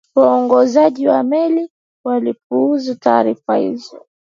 [0.15, 1.69] waongozaji wa meli
[2.05, 4.05] walipuuza taarifa hizo